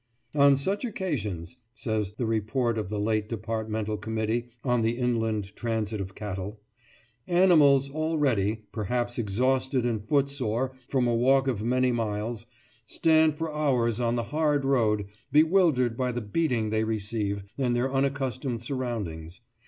[0.33, 6.01] "On such occasions," says the Report of the late Departmental Committee on the Inland Transit
[6.01, 6.59] of Cattle,
[7.27, 12.47] "animals already, perhaps, exhausted and foot sore from a walk of many miles,
[12.87, 17.93] stand for hours on the hard road, bewildered by the beating they receive and their
[17.93, 19.41] unaccustomed surroundings....